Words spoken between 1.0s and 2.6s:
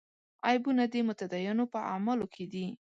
متدینو په اعمالو کې